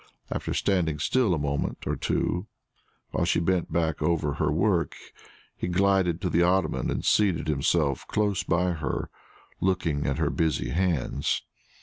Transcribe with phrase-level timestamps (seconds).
[0.31, 2.47] After standing still a moment or two,
[3.11, 3.67] while she bent
[4.01, 4.95] over her work,
[5.55, 9.11] he glided to the ottoman and seated himself close by her,
[9.59, 11.43] looking at her busy hands.